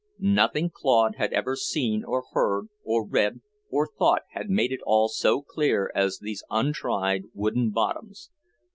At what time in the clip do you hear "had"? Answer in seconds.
1.17-1.31, 4.31-4.49